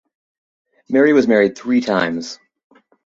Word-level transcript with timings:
Mary 0.89 1.13
was 1.13 1.27
married 1.27 1.55
three 1.55 1.79
times. 1.79 2.39